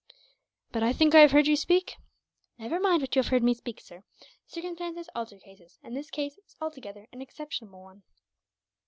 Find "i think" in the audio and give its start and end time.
0.81-1.13